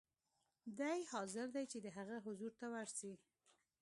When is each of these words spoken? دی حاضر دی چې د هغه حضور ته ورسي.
دی 0.79 0.99
حاضر 1.13 1.47
دی 1.55 1.63
چې 1.71 1.77
د 1.85 1.87
هغه 1.97 2.15
حضور 2.25 2.51
ته 2.59 2.67
ورسي. 2.73 3.13